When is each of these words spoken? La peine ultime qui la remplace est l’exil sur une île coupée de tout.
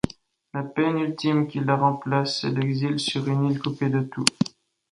La 0.55 0.63
peine 0.63 0.97
ultime 0.97 1.45
qui 1.47 1.59
la 1.59 1.75
remplace 1.75 2.43
est 2.43 2.49
l’exil 2.49 2.97
sur 2.99 3.27
une 3.27 3.45
île 3.51 3.59
coupée 3.61 3.91
de 3.91 3.99
tout. 4.01 4.25